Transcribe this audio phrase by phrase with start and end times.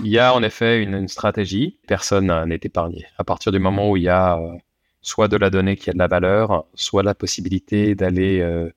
[0.00, 1.78] Il y a en effet une, stratégie.
[1.86, 3.06] Personne n'est épargné.
[3.18, 4.56] À partir du moment où il y a euh,
[5.02, 8.70] soit de la donnée qui a de la valeur, soit la possibilité d'aller euh,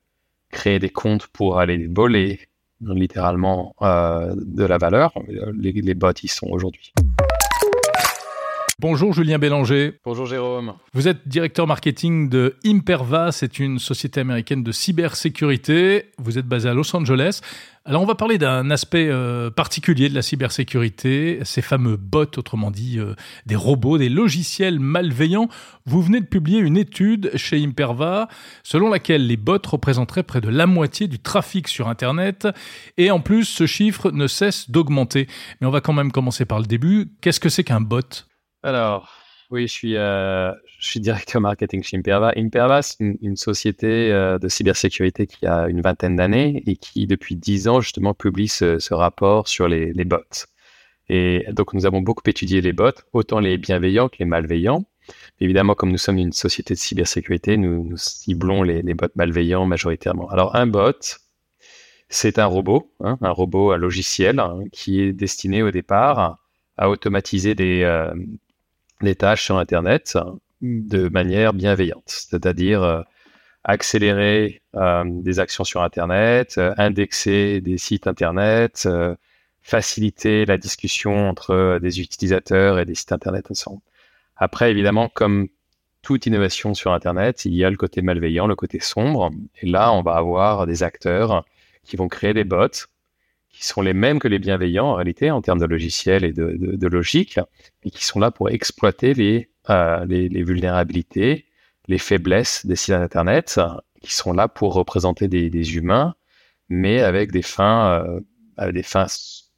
[0.50, 2.40] créer des comptes pour aller voler
[2.80, 6.92] littéralement euh, de la valeur, les, les bots y sont aujourd'hui.
[8.82, 10.00] Bonjour Julien Bélanger.
[10.04, 10.72] Bonjour Jérôme.
[10.92, 16.06] Vous êtes directeur marketing de Imperva, c'est une société américaine de cybersécurité.
[16.18, 17.42] Vous êtes basé à Los Angeles.
[17.84, 22.72] Alors on va parler d'un aspect euh, particulier de la cybersécurité, ces fameux bots, autrement
[22.72, 23.14] dit euh,
[23.46, 25.46] des robots, des logiciels malveillants.
[25.86, 28.26] Vous venez de publier une étude chez Imperva
[28.64, 32.48] selon laquelle les bots représenteraient près de la moitié du trafic sur Internet
[32.98, 35.28] et en plus ce chiffre ne cesse d'augmenter.
[35.60, 37.12] Mais on va quand même commencer par le début.
[37.20, 38.26] Qu'est-ce que c'est qu'un bot?
[38.62, 39.08] Alors,
[39.52, 42.32] oui, je suis, euh, je suis directeur marketing chez Imperva.
[42.36, 47.36] Imperva, c'est une, société euh, de cybersécurité qui a une vingtaine d'années et qui, depuis
[47.36, 50.46] dix ans, justement, publie ce, rapport sur les, bots.
[51.10, 54.86] Et donc, nous avons beaucoup étudié les bots, autant les bienveillants que les malveillants.
[55.38, 60.30] Évidemment, comme nous sommes une société de cybersécurité, nous, ciblons les, bots malveillants majoritairement.
[60.30, 61.18] Alors, un bot,
[62.08, 66.38] c'est un robot, hein, un robot, un logiciel hein, qui est destiné au départ
[66.78, 68.14] à automatiser des, euh,
[69.02, 70.16] des tâches sur Internet
[70.62, 73.02] de manière bienveillante, c'est-à-dire euh,
[73.64, 78.88] accélérer euh, des actions sur Internet, euh, indexer des sites Internet,
[79.60, 83.80] faciliter la discussion entre des utilisateurs et des sites Internet ensemble.
[84.36, 85.48] Après, évidemment, comme
[86.02, 89.30] toute innovation sur Internet, il y a le côté malveillant, le côté sombre.
[89.60, 91.44] Et là, on va avoir des acteurs
[91.84, 92.88] qui vont créer des bots
[93.52, 96.86] qui sont les mêmes que les bienveillants en réalité en termes de logiciel et de,
[96.88, 97.38] logique,
[97.84, 101.46] et qui sont là pour exploiter les, euh, les, vulnérabilités,
[101.86, 103.60] les faiblesses des sites Internet,
[104.00, 106.14] qui sont là pour représenter des, humains,
[106.68, 108.22] mais avec des fins,
[108.58, 109.06] euh, des fins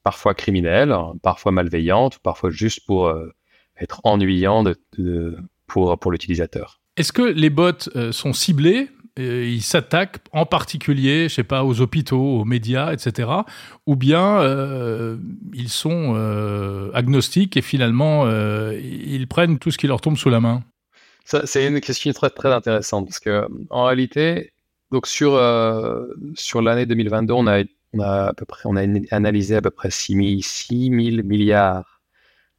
[0.02, 3.32] parfois criminelles, parfois malveillantes, parfois juste pour euh,
[3.80, 6.80] être ennuyants de, pour, pour l'utilisateur.
[6.96, 8.88] Est-ce que les bots sont ciblés
[9.18, 13.30] euh, ils s'attaquent en particulier, je sais pas, aux hôpitaux, aux médias, etc.
[13.86, 15.16] Ou bien euh,
[15.52, 20.40] ils sont euh, agnostiques et finalement ils prennent tout ce qui leur tombe sous la
[20.40, 20.64] main.
[21.24, 24.52] c'est une question très très intéressante parce que en réalité,
[24.90, 25.40] donc sur
[26.34, 28.82] sur l'année 2022, on a on a à peu près on a
[29.12, 30.42] analysé à peu près 6
[30.96, 32.00] 000, milliards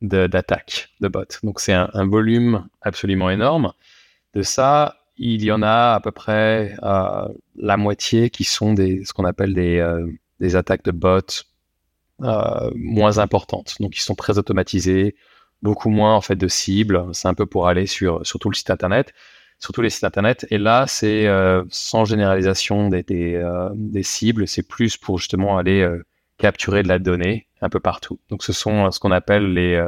[0.01, 1.25] d'attaques de, bots.
[1.43, 3.73] Donc c'est un volume absolument énorme.
[4.33, 9.03] De ça, il y en a à peu près euh, la moitié qui sont des,
[9.05, 10.05] ce qu'on appelle des, euh,
[10.39, 11.45] des, attaques de bots
[12.21, 13.75] euh, moins importantes.
[13.79, 15.15] Donc, ils sont très automatisés,
[15.61, 17.05] beaucoup moins en fait de cibles.
[17.13, 19.13] C'est un peu pour aller sur, sur tout le site internet,
[19.59, 20.45] sur tous les sites internet.
[20.49, 21.27] Et là, c'est
[21.69, 23.41] sans généralisation des, des,
[23.75, 25.87] des cibles, c'est plus pour justement aller
[26.37, 28.19] capturer de la donnée un peu partout.
[28.29, 29.81] Donc, ce sont ce qu'on appelle les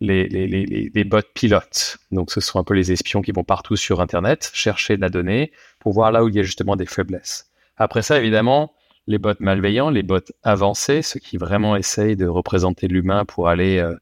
[0.00, 1.98] les, les, bots pilotes.
[2.10, 5.08] Donc, ce sont un peu les espions qui vont partout sur Internet chercher de la
[5.08, 7.50] donnée pour voir là où il y a justement des faiblesses.
[7.76, 8.74] Après ça, évidemment,
[9.06, 13.78] les bots malveillants, les bots avancés, ceux qui vraiment essayent de représenter l'humain pour aller
[13.78, 13.94] euh,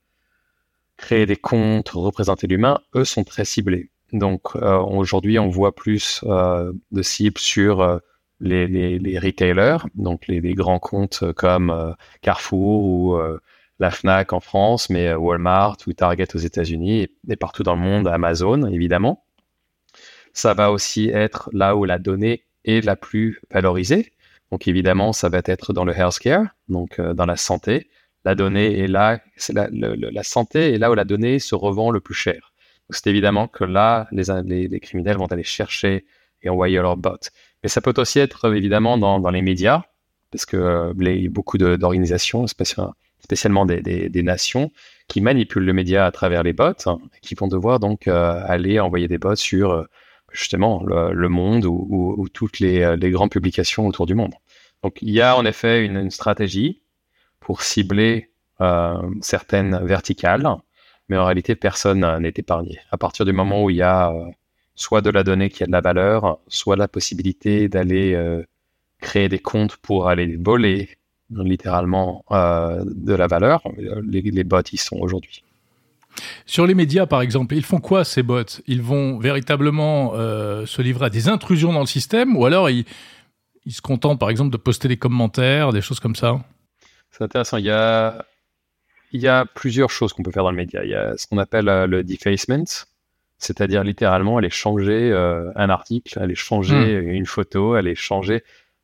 [0.96, 3.90] créer des comptes, représenter l'humain, eux sont très ciblés.
[4.12, 8.00] Donc, euh, aujourd'hui, on voit plus euh, de cibles sur
[8.40, 13.20] les, les, retailers, donc les, grands comptes comme Carrefour ou
[13.80, 17.80] la Fnac en France, mais euh, Walmart ou Target aux États-Unis et, partout dans le
[17.80, 19.24] monde, Amazon évidemment.
[20.32, 24.12] Ça va aussi être là où la donnée est la plus valorisée.
[24.52, 27.90] Donc évidemment, ça va être dans le healthcare, donc euh, dans la santé.
[28.24, 32.14] La donnée est là, la, santé est là où la donnée se revend le plus
[32.14, 32.52] cher.
[32.90, 36.04] C'est évidemment que là, les, criminels vont aller chercher
[36.42, 37.16] et envoyer leur bots.
[37.62, 39.84] Mais ça peut aussi être évidemment dans, dans les médias,
[40.30, 44.70] parce que euh, les, beaucoup d'organisations, spécialement spécialement des, nations,
[45.08, 48.80] qui manipulent le média à travers les bots, hein, qui vont devoir donc euh, aller
[48.80, 49.84] envoyer des bots sur euh,
[50.32, 54.34] justement le, monde ou, toutes euh, les, grandes publications autour du monde.
[54.82, 56.82] Donc il y a en effet une, stratégie
[57.40, 58.30] pour cibler
[59.22, 60.46] certaines verticales,
[61.08, 62.78] mais en réalité personne n'est épargné.
[62.90, 64.12] À partir du moment où il y a
[64.74, 68.14] soit de la donnée qui a de la valeur, soit la possibilité d'aller
[69.00, 70.99] créer des comptes pour aller voler
[71.30, 73.62] littéralement euh, de la valeur.
[73.76, 75.44] Les, bots, ils sont aujourd'hui.
[76.44, 78.42] Sur les médias, par exemple, ils font quoi ces bots?
[78.66, 82.84] Ils vont véritablement euh, se livrer à des intrusions dans le système ou alors ils,
[83.64, 86.40] ils, se contentent, par exemple, de poster des commentaires, des choses comme ça?
[87.10, 87.58] C'est intéressant.
[87.58, 88.24] Il y a,
[89.12, 90.84] il y a plusieurs choses qu'on peut faire dans le média.
[90.84, 92.64] Il y a ce qu'on appelle euh, le defacement,
[93.38, 95.14] c'est-à-dire littéralement aller changer
[95.56, 97.08] un article, aller changer hmm.
[97.08, 98.42] une photo, aller changer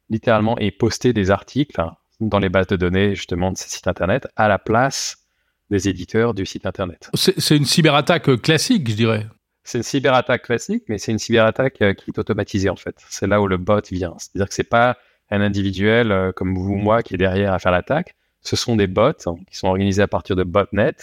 [0.09, 1.79] littéralement et poster des articles
[2.21, 5.27] dans les bases de données justement de ces sites internet à la place
[5.71, 7.11] des éditeurs du site internet.
[7.15, 9.27] C'est une cyberattaque classique, je dirais.
[9.65, 12.95] C'est une cyberattaque classique, mais c'est une cyberattaque euh, qui est automatisée en fait.
[13.09, 14.15] C'est là où le bot vient.
[14.19, 14.97] C'est-à-dire que c'est pas
[15.29, 18.15] un individuel euh, comme vous ou moi qui est derrière à faire l'attaque.
[18.43, 20.95] Ce sont des bots qui sont organisés à partir de botnet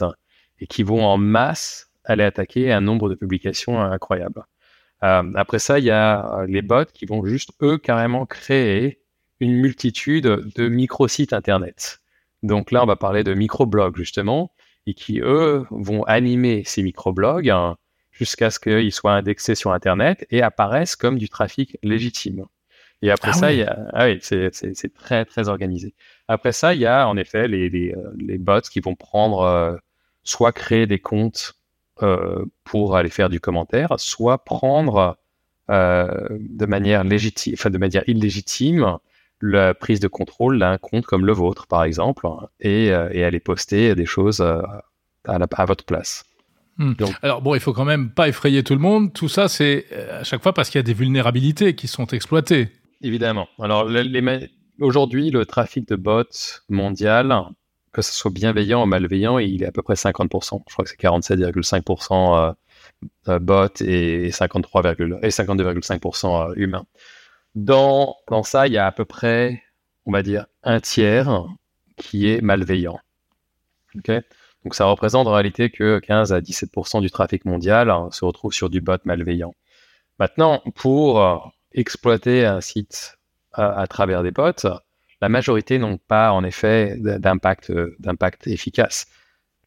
[0.60, 4.46] et qui vont en masse aller attaquer un nombre de publications incroyable.
[5.04, 9.03] Euh, après ça, il y a les bots qui vont juste eux carrément créer
[9.44, 10.26] une multitude
[10.56, 12.00] de micro-sites internet.
[12.42, 14.52] Donc là, on va parler de microblogs justement,
[14.88, 17.78] et qui eux vont animer ces microblogs hein,
[18.12, 22.46] jusqu'à ce qu'ils soient indexés sur Internet et apparaissent comme du trafic légitime.
[23.02, 25.94] Et après ah ça, il y a, ah oui, c'est très très organisé.
[26.28, 29.42] Après ça, il y a en effet les, les, euh, les bots qui vont prendre,
[29.42, 29.76] euh,
[30.24, 31.56] soit créer des comptes
[32.02, 35.18] euh, pour aller faire du commentaire, soit prendre
[35.70, 38.98] euh, de manière légitime, enfin de manière illégitime,
[39.44, 42.26] la prise de contrôle d'un compte comme le vôtre, par exemple,
[42.62, 44.62] et, euh, et aller poster des choses euh,
[45.26, 46.24] à, à, votre place.
[46.78, 46.94] Hmm.
[47.22, 49.14] Alors bon, il faut quand même pas effrayer tout le monde.
[49.14, 52.08] Tout ça, c'est euh, à chaque fois parce qu'il y a des vulnérabilités qui sont
[52.08, 52.70] exploitées.
[53.02, 53.50] Évidemment.
[53.60, 53.90] Alors
[54.80, 56.24] aujourd'hui, le trafic de bots
[56.70, 57.38] mondial,
[57.92, 60.62] que ce soit bienveillant ou malveillant, il est à peu près 50%.
[60.70, 62.54] Je crois que c'est 47,5%
[63.42, 66.86] bots et 53, et 52,5% humains.
[67.56, 69.62] Dans, ça, il y a à peu près,
[70.06, 71.46] on va dire, un tiers
[71.98, 73.00] qui est malveillant.
[74.64, 78.54] Donc ça représente en réalité que 15 à 17% du trafic mondial hein, se retrouve
[78.54, 79.54] sur du bot malveillant.
[80.20, 81.38] Maintenant, pour euh,
[81.74, 83.18] exploiter un site
[83.54, 84.52] à, travers des bots,
[85.22, 89.08] la majorité n'ont pas en effet d'impact d'impact efficace.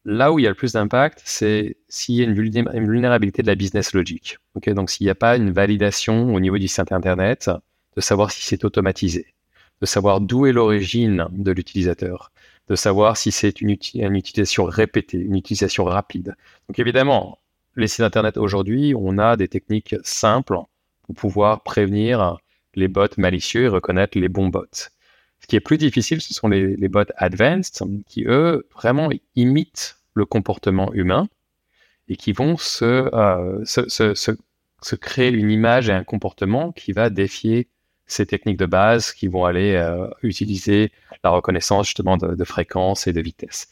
[0.03, 3.47] Là où il y a le plus d'impact, c'est s'il y a une, vulnérabilité de
[3.47, 4.37] la business logic.
[4.65, 7.49] Donc s'il n'y a pas une validation au niveau du site internet,
[7.97, 9.25] de savoir si c'est automatisé,
[9.81, 12.31] de savoir d'où est l'origine de l'utilisateur,
[12.67, 16.35] de savoir si c'est une, utilisation répétée, une utilisation rapide.
[16.69, 17.39] Donc évidemment,
[17.75, 20.59] les sites Internet aujourd'hui, on a des techniques simples
[21.01, 22.37] pour pouvoir prévenir
[22.75, 24.65] les bots malicieux et reconnaître les bons bots.
[25.39, 30.25] Ce qui est plus difficile, ce sont les, bots advanced qui, eux, vraiment imitent le
[30.25, 31.27] comportement humain
[32.09, 37.69] et qui vont se, euh, se, créer une image et un comportement qui va défier
[38.07, 40.91] ces techniques de base qui vont aller euh, utiliser
[41.23, 43.69] la reconnaissance justement de, de, fréquence et de vitesse.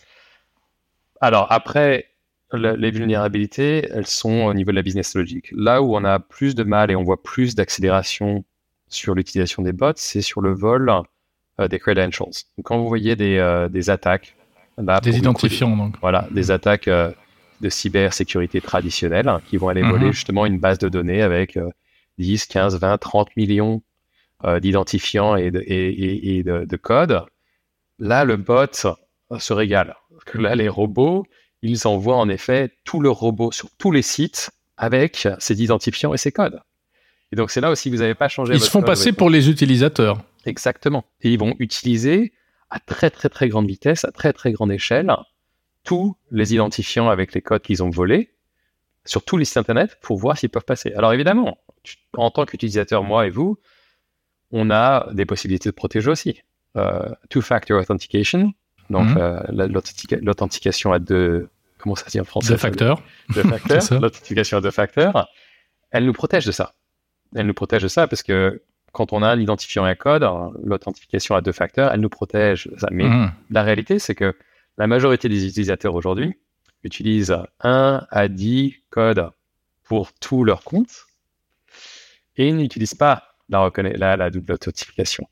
[1.22, 2.10] Alors après,
[2.54, 5.50] les vulnérabilités, elles sont au niveau de la business logic.
[5.54, 8.44] Là où on a plus de mal et on voit plus d'accélération
[8.88, 10.92] sur l'utilisation des bots, c'est sur le vol
[11.60, 12.28] euh, des credentials.
[12.58, 14.36] Donc, quand vous voyez des, euh, des attaques,
[14.78, 15.96] des identifiants donc.
[16.02, 20.12] Voilà, des attaques de cybersécurité traditionnelles hein, qui vont aller voler mhm.
[20.12, 21.58] justement une base de données avec
[22.18, 23.82] 10, 15, 20, 30 millions
[24.46, 27.24] euh, d'identifiants et, de, et, et de, de, code,
[28.00, 28.66] là, le bot
[29.40, 29.96] se régale.
[30.12, 31.26] Parce que là, les robots,
[31.62, 36.18] ils envoient en effet tous leurs robots sur tous les sites avec ces identifiants et
[36.18, 36.62] ces codes.
[37.32, 38.54] Et donc, c'est là aussi que vous n'avez pas changé.
[38.54, 40.22] Ils se font passer pour les utilisateurs.
[40.46, 41.06] Exactement.
[41.22, 42.34] Et ils vont utiliser
[42.70, 45.12] à très, très, très grande vitesse, à très, très grande échelle,
[45.84, 48.32] tous les identifiants avec les codes qu'ils ont volés
[49.06, 50.94] sur tous les sites Internet pour voir s'ils peuvent passer.
[50.94, 51.58] Alors, évidemment,
[52.14, 53.58] en tant qu'utilisateur, moi et vous,
[54.56, 56.42] on a des possibilités de protéger aussi.
[56.78, 58.54] Euh, two-factor authentication,
[58.90, 59.18] donc mhm.
[59.18, 59.68] euh,
[60.22, 62.54] l'authentication à deux, comment ça se dit en français?
[62.54, 63.02] Deux facteurs.
[63.34, 65.28] Deux facteurs, l'authentification à deux facteurs,
[65.92, 66.74] elle nous protège de ça.
[67.36, 68.62] Elle nous protège de ça parce que
[68.94, 70.26] quand on a un identifiant et un code,
[70.64, 72.88] l'authentification à deux facteurs, elle nous protège de ça.
[72.92, 73.32] Mais mhm.
[73.50, 74.36] la réalité, c'est que
[74.78, 76.34] la majorité des utilisateurs aujourd'hui
[76.84, 79.30] utilisent un à dix codes
[79.84, 81.08] pour tous leurs comptes
[82.38, 85.28] et ils n'utilisent pas la, la, la double authentification.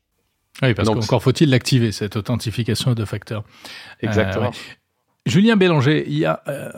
[0.62, 3.44] Oui, parce qu'encore faut-il l'activer, cette authentification de facteurs.
[4.00, 4.48] Exactement.
[4.50, 4.72] Euh,
[5.26, 6.70] Julien Bélanger, il y a euh,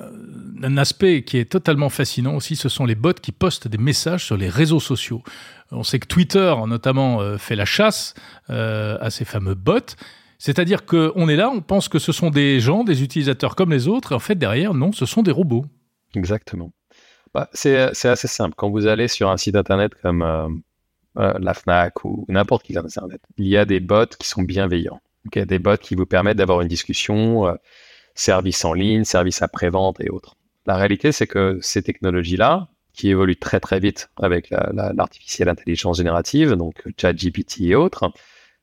[0.63, 4.25] un aspect qui est totalement fascinant aussi, ce sont les bots qui postent des messages
[4.25, 5.23] sur les réseaux sociaux.
[5.73, 8.15] On sait que Twitter, notamment, euh, fait la chasse
[8.49, 9.97] à ces fameux bots.
[10.39, 13.89] C'est-à-dire qu'on est là, on pense que ce sont des gens, des utilisateurs comme les
[13.89, 15.67] autres, et en fait, derrière, non, ce sont des robots.
[16.15, 16.73] Exactement.
[17.35, 18.55] Bah, c'est assez simple.
[18.57, 20.63] Quand vous allez sur un site internet comme
[21.19, 23.21] euh, la FNAC ou n'importe qui Internet.
[23.39, 25.01] Il y a des bots qui sont bienveillants.
[25.35, 27.55] des bots qui vous permettent d'avoir une discussion, euh,
[28.15, 30.37] service en ligne, service après-vente et autres.
[30.67, 36.53] La réalité, c'est que ces technologies-là, qui évoluent très très vite avec l'artificielle intelligence générative,
[36.53, 38.11] donc ChatGPT et autres,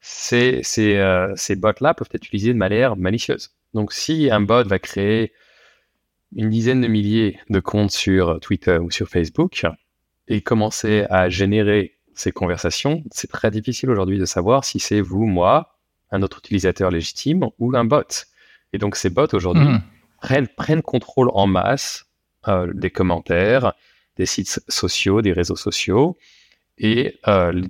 [0.02, 3.52] ces, euh, ces bots-là peuvent être utilisés de manière malicieuse.
[3.74, 5.32] Donc si un bot va créer
[6.36, 9.66] une dizaine de milliers de comptes sur Twitter ou sur Facebook
[10.28, 15.26] et commencer à générer ces conversations, c'est très difficile aujourd'hui de savoir si c'est vous,
[15.26, 15.78] moi,
[16.12, 18.26] un autre utilisateur légitime ou un bot.
[18.72, 19.82] Et donc ces bots aujourd'hui, mmh.
[20.22, 22.06] prennent, prennent contrôle en masse
[22.74, 23.74] des commentaires,
[24.18, 26.18] des sites sociaux, des réseaux sociaux,
[26.78, 27.20] et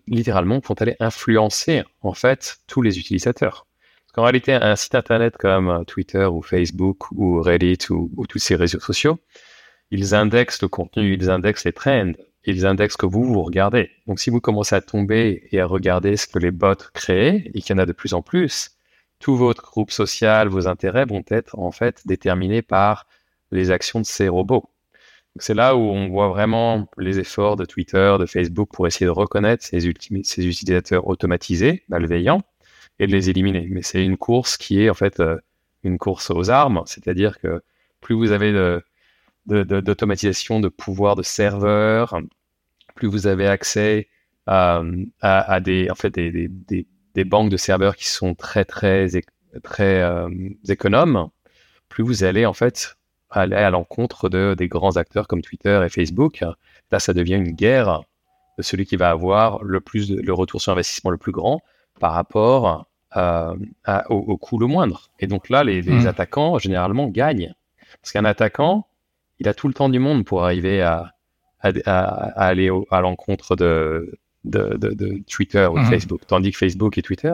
[0.07, 3.67] littéralement vont aller influencer en fait tous les utilisateurs.
[4.05, 8.39] Parce qu'en réalité, un site internet comme Twitter ou Facebook ou Reddit ou, ou tous
[8.39, 9.19] ces réseaux sociaux,
[9.91, 12.13] ils indexent le contenu, ils indexent les trends,
[12.45, 13.89] ils indexent que vous, vous regardez.
[14.07, 17.61] Donc si vous commencez à tomber et à regarder ce que les bots créent, et
[17.61, 18.71] qu'il y en a de plus en plus,
[19.19, 23.07] tout votre groupe social, vos intérêts vont être en fait déterminés par
[23.51, 24.69] les actions de ces robots.
[25.39, 29.11] C'est là où on voit vraiment les efforts de Twitter, de Facebook pour essayer de
[29.11, 29.79] reconnaître ces,
[30.23, 32.43] ces utilisateurs automatisés, malveillants,
[32.99, 33.67] et de les éliminer.
[33.69, 35.37] Mais c'est une course qui est en fait euh,
[35.83, 37.63] une course aux armes, c'est-à-dire que
[38.01, 38.83] plus vous avez de,
[39.45, 42.19] d'automatisation de, pouvoir de serveurs,
[42.95, 44.07] plus vous avez accès
[44.47, 44.81] à,
[45.21, 49.07] à, des, en fait, des, des, des, banques de serveurs qui sont très, très,
[49.63, 50.29] très euh,
[50.67, 51.29] économes,
[51.89, 52.97] plus vous allez en fait
[53.29, 56.43] aller à l'encontre de, des grands acteurs comme Twitter et Facebook.
[56.91, 58.01] Là, ça devient une guerre
[58.57, 61.61] de celui qui va avoir le plus de, le retour sur investissement le plus grand
[61.99, 62.85] par rapport
[63.15, 63.55] euh,
[64.09, 65.09] au, coût le moindre.
[65.19, 66.07] Et donc là, les, les mmh.
[66.07, 67.53] attaquants généralement gagnent.
[68.01, 68.87] Parce qu'un attaquant,
[69.39, 71.13] il a tout le temps du monde pour arriver à,
[71.61, 75.89] aller à l'encontre de, de, Twitter ou de mmh.
[75.89, 76.21] Facebook.
[76.27, 77.33] Tandis que Facebook et Twitter,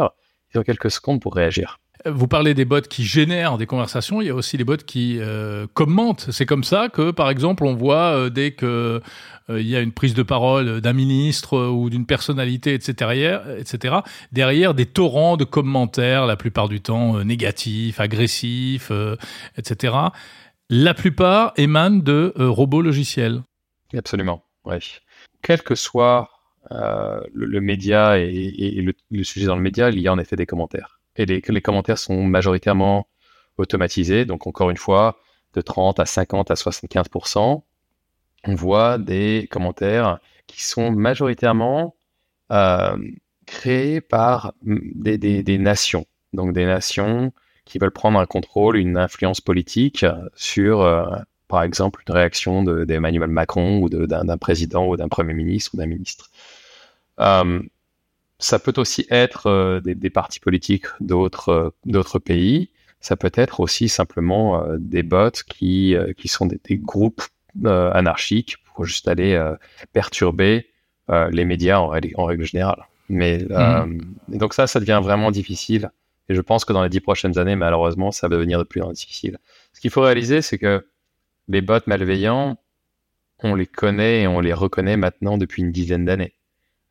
[0.53, 1.79] ils ont quelques secondes pour réagir.
[2.05, 5.17] Vous parlez des bots qui génèrent des conversations, il y a aussi les bots qui
[5.19, 6.27] euh, commentent.
[6.31, 9.01] C'est comme ça que, par exemple, on voit euh, dès qu'il euh,
[9.49, 13.95] y a une prise de parole d'un ministre ou d'une personnalité, etc., etc.,
[14.31, 18.93] derrière des torrents de commentaires, la plupart du temps négatifs, agressifs,
[19.57, 19.93] etc
[20.69, 23.43] la plupart émanent de euh, robots logiciels.
[23.97, 24.99] Absolument, oui.
[25.41, 26.29] Quel que soit
[26.71, 30.45] euh, le, média et, le, sujet dans le média, il y a en effet des
[30.45, 30.99] commentaires.
[31.15, 33.07] Et les, commentaires sont majoritairement
[33.57, 34.25] automatisés.
[34.25, 35.17] Donc, encore une fois,
[35.53, 37.63] de 30 à 50 à 75%
[38.45, 41.95] on voit des commentaires qui sont majoritairement
[42.51, 42.97] euh,
[43.45, 46.05] créés par des, nations.
[46.33, 47.33] Donc, des nations
[47.69, 51.05] qui veulent prendre un contrôle, une influence politique sur, euh,
[51.47, 55.85] par exemple, une réaction d'Emmanuel Macron ou d'un président ou d'un premier ministre ou d'un
[55.85, 56.31] ministre.
[57.19, 57.61] Euh,
[58.39, 61.73] ça peut aussi être euh, des, partis politiques d'autres
[62.19, 62.69] pays.
[63.01, 67.21] Ça peut être aussi simplement des bots qui, qui sont des, groupes
[67.63, 69.39] anarchiques pour juste aller
[69.93, 70.67] perturber
[71.07, 72.83] les médias en, en, règle générale.
[73.07, 74.37] Mais mmh.
[74.37, 75.91] donc ça, ça devient vraiment difficile
[76.29, 78.81] et je pense que dans les dix prochaines années, malheureusement, ça va devenir de plus
[78.81, 79.39] en plus difficile.
[79.73, 80.87] Ce qu'il faut réaliser, c'est que
[81.47, 82.57] les bots malveillants,
[83.39, 86.35] on les connaît et on les reconnaît maintenant depuis une dizaine d'années.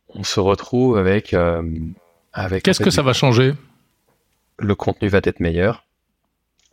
[0.08, 1.32] on se retrouve avec...
[1.32, 1.62] Euh,
[2.32, 3.54] avec Qu'est-ce que ça va changer?
[4.58, 5.84] Le contenu va être meilleur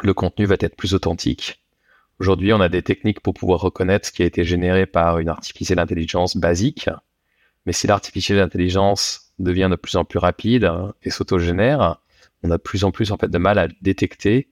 [0.01, 1.63] le contenu va être plus authentique.
[2.19, 5.29] Aujourd'hui, on a des techniques pour pouvoir reconnaître ce qui a été généré par une
[5.29, 6.89] artificielle intelligence basique.
[7.65, 10.69] Mais si l'artificielle intelligence devient de plus en plus rapide
[11.03, 12.01] et s'autogénère,
[12.43, 14.49] on a de plus en plus en fait de mal à détecter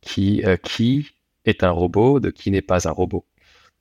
[0.00, 1.10] qui, euh, qui
[1.44, 3.26] est un robot de qui n'est pas un robot.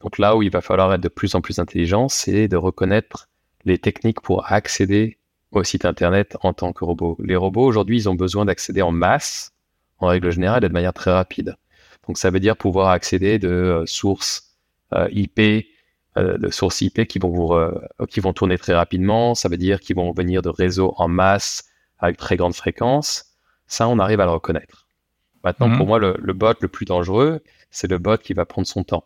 [0.01, 3.29] Donc là où il va falloir être de plus en plus intelligent, c'est de reconnaître
[3.63, 5.17] les techniques pour accéder
[5.51, 7.17] au site internet en tant que robot.
[7.23, 9.52] Les robots aujourd'hui, ils ont besoin d'accéder en masse
[9.99, 11.55] en règle générale et de manière très rapide.
[12.07, 14.55] Donc ça veut dire pouvoir accéder de euh, sources
[14.93, 15.39] euh, IP,
[16.17, 17.53] euh, de sources IP qui vont vous,
[18.07, 19.35] qui vont tourner très rapidement.
[19.35, 21.65] Ça veut dire qu'ils vont venir de réseaux en masse
[21.99, 23.25] avec très grande fréquence.
[23.67, 24.87] Ça, on arrive à le reconnaître.
[25.43, 25.87] Maintenant, pour mhm.
[25.87, 29.05] moi, le, le, bot le plus dangereux, c'est le bot qui va prendre son temps.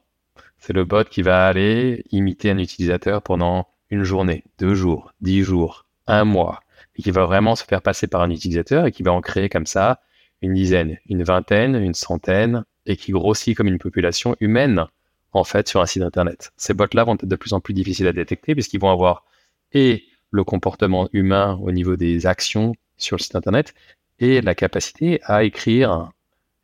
[0.60, 5.44] C'est le bot qui va aller imiter un utilisateur pendant une journée, deux jours, dix
[5.44, 6.60] jours, un mois,
[6.96, 9.50] et qui va vraiment se faire passer par un utilisateur et qui va en créer
[9.50, 10.02] comme ça
[10.42, 14.86] une dizaine, une vingtaine, une centaine, et qui grossit comme une population humaine,
[15.34, 16.52] en fait, sur un site Internet.
[16.58, 19.26] Ces bots-là vont être de plus en plus difficiles à détecter, puisqu'ils vont avoir
[19.74, 23.74] et le comportement humain au niveau des actions sur le site Internet,
[24.20, 26.12] et la capacité à écrire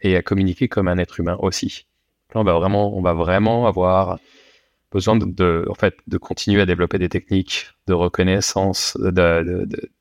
[0.02, 1.86] et à communiquer comme un être humain aussi.
[2.34, 4.20] Là, on va vraiment, on va vraiment avoir
[4.92, 9.92] besoin de, en fait, de continuer à développer des techniques de reconnaissance, de, de,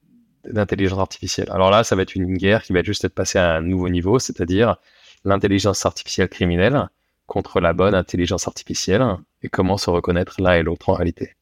[0.44, 1.48] d'intelligence artificielle.
[1.50, 3.88] Alors là, ça va être une guerre qui va juste être passée à un nouveau
[3.88, 4.76] niveau, c'est-à-dire
[5.24, 6.88] l'intelligence artificielle criminelle
[7.26, 9.04] contre la bonne intelligence artificielle
[9.42, 11.34] et comment se reconnaître l'un et l'autre en réalité.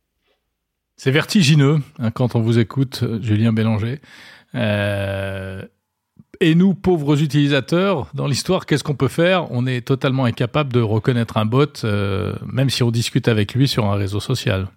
[0.96, 4.00] C'est vertigineux hein, quand on vous écoute, Julien Bélanger.
[4.54, 5.62] Euh,
[6.42, 9.50] Et nous, pauvres utilisateurs, dans l'histoire, qu'est-ce qu'on peut faire?
[9.50, 13.68] On est totalement incapable de reconnaître un bot, euh, même si on discute avec lui
[13.68, 14.68] sur un réseau social.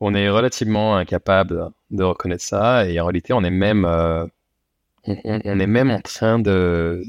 [0.00, 4.26] On est relativement incapable de reconnaître ça, et en réalité, on est même, euh,
[5.04, 7.02] on, est même en train de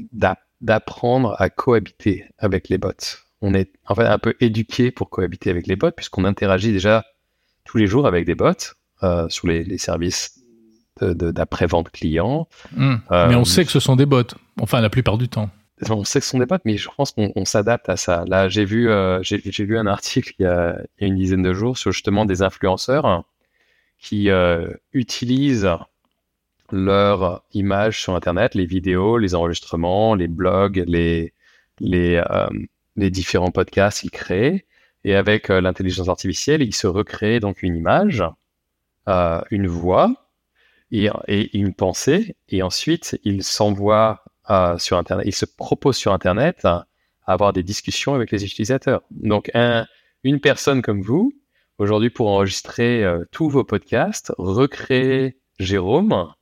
[0.60, 2.92] d'apprendre à cohabiter avec les bots.
[3.40, 7.04] On est en fait un peu éduqué pour cohabiter avec les bots, puisqu'on interagit déjà
[7.64, 8.52] tous les jours avec des bots
[9.02, 10.38] euh, sur les, les services
[11.00, 12.46] d'après-vente client.
[12.76, 12.96] Hmm.
[13.10, 14.22] mais on sait que ce sont des bots,
[14.60, 15.50] enfin la plupart du temps.
[15.90, 18.24] On sont des bots, mais je pense qu'on s'adapte à ça.
[18.26, 21.92] Là, j'ai vu, euh, j'ai un article il y, a, une dizaine de jours sur
[21.92, 23.24] justement des influenceurs
[23.98, 25.70] qui euh, utilisent
[26.70, 31.32] leur image sur Internet, les vidéos, les enregistrements, les blogs, les,
[31.80, 32.48] les, euh,
[32.96, 34.64] les différents podcasts qu'ils créent.
[35.04, 38.22] Et avec l'intelligence artificielle, ils se recréent donc une image,
[39.50, 40.14] une voix,
[40.92, 46.64] et, une pensée, et ensuite il s'envoie euh, sur Internet, il se propose sur Internet
[46.64, 46.86] à
[47.26, 49.02] avoir des discussions avec les utilisateurs.
[49.10, 49.86] Donc un,
[50.24, 51.32] une personne comme vous,
[51.78, 56.32] aujourd'hui pour enregistrer euh, tous vos podcasts, recréer Jérôme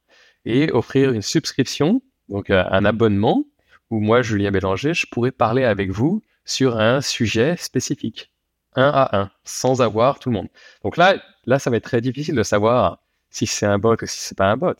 [0.44, 3.44] et offrir une subscription, donc euh, un abonnement,
[3.90, 8.32] où moi, Julien Bélanger, je pourrais parler avec vous sur un sujet spécifique,
[8.76, 10.48] un à un, sans avoir tout le monde.
[10.84, 14.06] Donc là, là, ça va être très difficile de savoir si c'est un bot ou
[14.06, 14.74] si c'est pas un bot.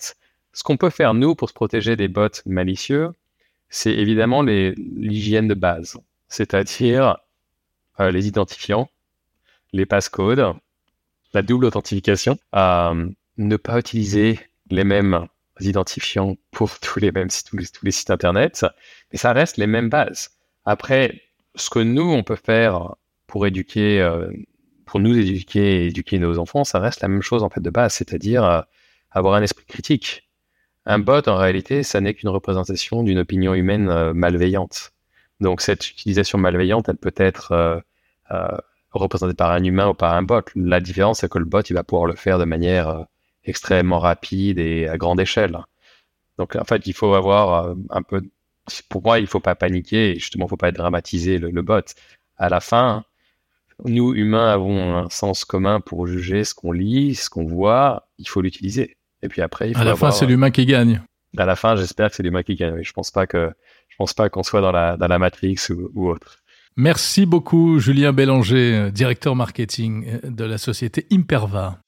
[0.53, 3.11] Ce qu'on peut faire, nous, pour se protéger des bots malicieux,
[3.69, 7.19] c'est évidemment l'hygiène de base, c'est-à-dire
[8.01, 8.91] euh, les identifiants,
[9.73, 10.55] les passcodes,
[11.33, 14.41] la double authentification, euh, ne pas utiliser
[14.71, 15.27] les mêmes
[15.61, 18.65] identifiants pour tous les mêmes tous les, tous les sites internet,
[19.13, 20.31] mais ça reste les mêmes bases.
[20.65, 21.21] Après,
[21.55, 22.95] ce que nous on peut faire
[23.27, 24.31] pour éduquer euh,
[24.87, 27.71] pour nous éduquer et éduquer nos enfants, ça reste la même chose en fait de
[27.71, 28.61] base, c'est-à-dire euh,
[29.11, 30.30] avoir un esprit critique.
[30.87, 34.93] Un bot, en réalité, ça n'est qu'une représentation d'une opinion humaine euh, malveillante.
[35.41, 37.53] Donc cette utilisation malveillante, elle peut être
[38.31, 38.59] euh,
[38.93, 40.43] représentée par un humain ou par un bot.
[40.55, 43.07] La différence, c'est que le bot, il va pouvoir le faire de manière
[43.45, 45.59] extrêmement rapide et à grande échelle.
[46.39, 48.23] Donc en fait, il faut avoir un peu...
[48.89, 51.63] Pour moi, il ne faut pas paniquer, justement, il ne faut pas dramatiser le, le
[51.63, 51.85] bot.
[52.37, 53.05] À la fin,
[53.85, 58.09] nous, humains, avons un sens commun pour juger ce qu'on lit, ce qu'on voit.
[58.19, 58.97] Il faut l'utiliser.
[59.23, 61.03] Et puis après, il faut à la fin, c'est l'humain qui gagne.
[61.37, 62.83] À la fin, j'espère que c'est l'humain qui gagne.
[62.83, 63.51] Je pense pas que
[63.89, 65.57] je pense pas qu'on soit dans la dans la Matrix
[65.95, 66.39] ou, autre.
[66.77, 71.81] Merci beaucoup, Julien Bélanger, directeur marketing de la société Imperva.